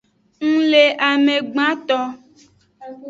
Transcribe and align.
Ng 0.49 0.59
le 0.71 0.83
ame 1.09 1.35
gbanto. 1.51 1.99